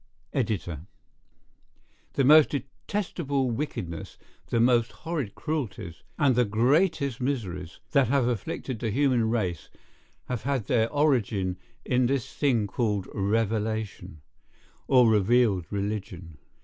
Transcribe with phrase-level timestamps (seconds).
[0.33, 0.87] —Editor.]
[2.13, 8.79] The most detestable wickedness, the most horrid cruelties, and the greatest miseries, that have afflicted
[8.79, 9.69] the human race
[10.25, 14.23] have had their origin in this thing called revelation,
[14.87, 16.39] or revealed religion.